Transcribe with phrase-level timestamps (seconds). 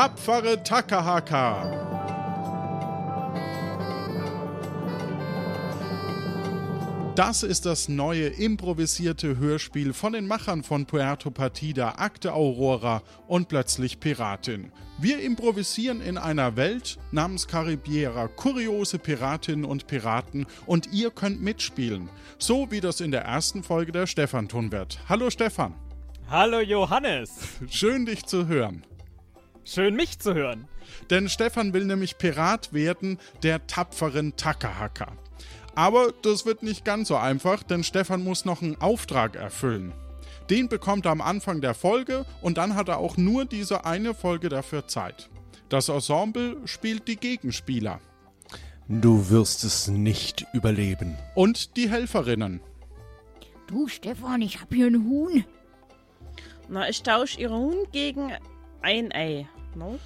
[0.00, 1.60] Tapfere Takahaka.
[7.14, 13.48] Das ist das neue improvisierte Hörspiel von den Machern von Puerto Partida, Akte Aurora und
[13.50, 14.72] plötzlich Piratin.
[14.96, 22.08] Wir improvisieren in einer Welt namens Caribiera kuriose Piratinnen und Piraten und ihr könnt mitspielen.
[22.38, 24.98] So wie das in der ersten Folge der Stefan tun wird.
[25.10, 25.74] Hallo Stefan.
[26.30, 27.32] Hallo Johannes.
[27.68, 28.86] Schön dich zu hören.
[29.64, 30.68] Schön mich zu hören.
[31.10, 35.12] Denn Stefan will nämlich Pirat werden der tapferen Takahaka.
[35.74, 39.92] Aber das wird nicht ganz so einfach, denn Stefan muss noch einen Auftrag erfüllen.
[40.50, 44.14] Den bekommt er am Anfang der Folge und dann hat er auch nur diese eine
[44.14, 45.30] Folge dafür Zeit.
[45.68, 48.00] Das Ensemble spielt die Gegenspieler.
[48.88, 51.16] Du wirst es nicht überleben.
[51.36, 52.60] Und die Helferinnen.
[53.68, 55.44] Du, Stefan, ich hab hier ein Huhn.
[56.68, 58.32] Na, ich tausche ihre Huhn gegen
[58.82, 59.48] ein Ei.
[59.74, 59.98] No?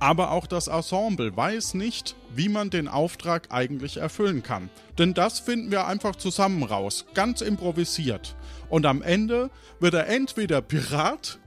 [0.00, 4.70] Aber auch das Ensemble weiß nicht, wie man den Auftrag eigentlich erfüllen kann.
[4.96, 8.36] Denn das finden wir einfach zusammen raus, ganz improvisiert.
[8.68, 11.40] Und am Ende wird er entweder Pirat,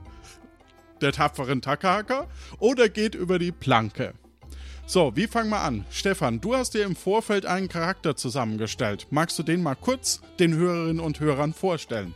[1.00, 2.26] der tapferen Takahaka,
[2.58, 4.12] oder geht über die Planke.
[4.84, 5.86] So, wie fangen wir an?
[5.90, 9.06] Stefan, du hast dir im Vorfeld einen Charakter zusammengestellt.
[9.10, 12.14] Magst du den mal kurz den Hörerinnen und Hörern vorstellen?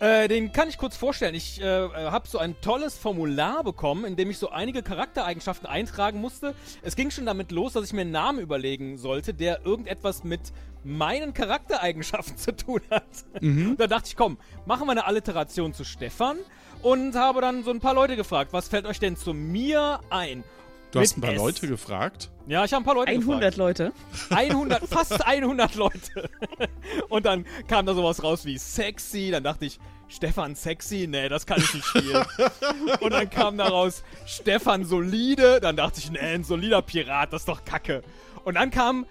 [0.00, 1.34] Äh, den kann ich kurz vorstellen.
[1.34, 6.20] Ich äh, habe so ein tolles Formular bekommen, in dem ich so einige Charaktereigenschaften eintragen
[6.20, 6.54] musste.
[6.82, 10.40] Es ging schon damit los, dass ich mir einen Namen überlegen sollte, der irgendetwas mit
[10.84, 13.04] meinen Charaktereigenschaften zu tun hat.
[13.40, 13.76] Mhm.
[13.76, 16.38] Da dachte ich, komm, machen wir eine Alliteration zu Stefan
[16.82, 20.44] und habe dann so ein paar Leute gefragt, was fällt euch denn zu mir ein?
[20.90, 21.38] Du hast ein paar S.
[21.38, 22.30] Leute gefragt?
[22.46, 23.56] Ja, ich habe ein paar Leute 100 gefragt.
[23.56, 23.92] Leute.
[24.30, 26.30] 100, fast 100 Leute.
[27.08, 29.30] Und dann kam da sowas raus wie sexy.
[29.30, 31.06] Dann dachte ich, Stefan sexy?
[31.06, 32.24] Nee, das kann ich nicht spielen.
[33.00, 35.60] Und dann kam da raus Stefan solide.
[35.60, 38.02] Dann dachte ich, nee, ein solider Pirat, das ist doch kacke.
[38.44, 39.04] Und dann kam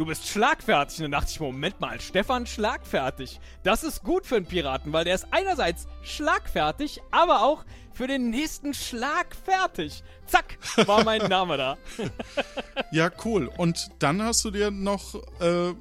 [0.00, 0.98] du bist schlagfertig.
[0.98, 3.38] Und dann dachte ich, Moment mal, Stefan schlagfertig.
[3.62, 8.30] Das ist gut für einen Piraten, weil der ist einerseits schlagfertig, aber auch für den
[8.30, 10.02] nächsten Schlag fertig.
[10.24, 10.56] Zack,
[10.86, 11.76] war mein Name da.
[12.90, 13.50] ja, cool.
[13.58, 15.74] Und dann hast du dir noch äh,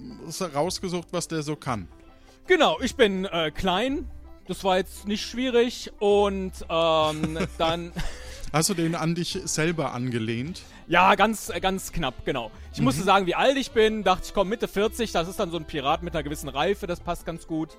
[0.54, 1.88] rausgesucht, was der so kann.
[2.46, 4.12] Genau, ich bin äh, klein.
[4.48, 5.94] Das war jetzt nicht schwierig.
[6.00, 7.94] Und ähm, dann.
[8.52, 10.64] Hast du den an dich selber angelehnt?
[10.88, 12.50] Ja, ganz, äh, ganz knapp, genau.
[12.74, 12.86] Ich mhm.
[12.86, 14.04] musste sagen, wie alt ich bin.
[14.04, 15.12] Dachte ich, komm, Mitte 40.
[15.12, 16.88] Das ist dann so ein Pirat mit einer gewissen Reife.
[16.88, 17.78] Das passt ganz gut.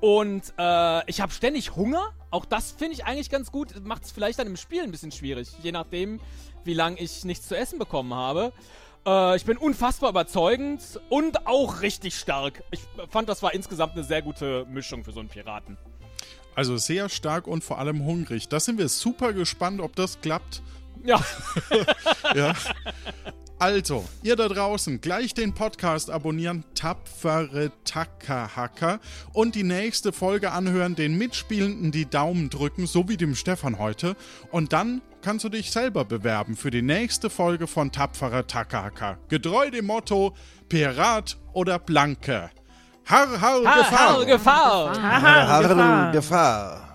[0.00, 2.12] Und äh, ich habe ständig Hunger.
[2.30, 3.84] Auch das finde ich eigentlich ganz gut.
[3.84, 5.48] Macht es vielleicht dann im Spiel ein bisschen schwierig.
[5.62, 6.20] Je nachdem,
[6.62, 8.52] wie lange ich nichts zu essen bekommen habe.
[9.04, 12.62] Äh, ich bin unfassbar überzeugend und auch richtig stark.
[12.70, 15.76] Ich fand, das war insgesamt eine sehr gute Mischung für so einen Piraten.
[16.56, 18.48] Also sehr stark und vor allem hungrig.
[18.48, 20.62] Da sind wir super gespannt, ob das klappt.
[21.04, 21.22] Ja.
[22.34, 22.54] ja.
[23.58, 29.00] Also, ihr da draußen, gleich den Podcast abonnieren, tapfere Tackerhacker
[29.32, 34.14] und die nächste Folge anhören, den Mitspielenden die Daumen drücken, so wie dem Stefan heute.
[34.50, 39.18] Und dann kannst du dich selber bewerben für die nächste Folge von Tapferer Tackerhacker.
[39.28, 40.34] Getreu dem Motto
[40.68, 42.50] Pirat oder Blanke.
[43.08, 43.98] Har, har, har Gefahr!
[43.98, 44.94] Har, Gefahr!
[44.98, 46.12] Har, har, Gefahr!
[46.12, 46.86] Gefahr.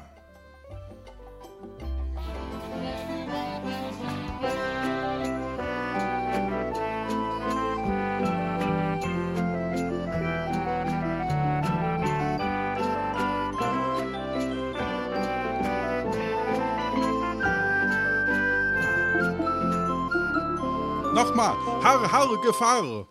[21.16, 21.56] Nochmal.
[21.84, 23.06] Har, har, Gefahr.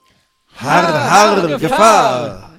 [0.55, 2.50] Har, har, Gefahr.